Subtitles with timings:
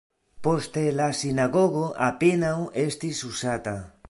[0.45, 2.57] Poste la sinagogo apenaŭ
[2.89, 3.81] estis uzata.